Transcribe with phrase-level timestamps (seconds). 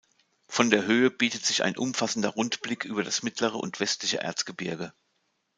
[0.47, 4.93] Von der Höhe bietet sich ein umfassender Rundblick über das mittlere und westliche Erzgebirge.